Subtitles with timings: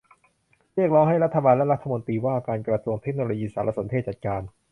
[0.75, 4.41] เรียกร้องให้รัฐบาลและรัฐมนตรีว่าการกระทรวงเทคโนโลยีสารสนเทศจัดการ